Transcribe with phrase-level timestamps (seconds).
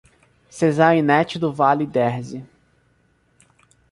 [0.49, 2.43] Cezarinete do Vale Derze